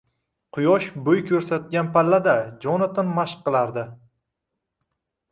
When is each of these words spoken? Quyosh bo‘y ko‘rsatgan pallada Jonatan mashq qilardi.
Quyosh 0.55 0.85
bo‘y 1.09 1.19
ko‘rsatgan 1.31 1.91
pallada 1.97 2.33
Jonatan 2.65 3.11
mashq 3.19 3.43
qilardi. 3.49 3.83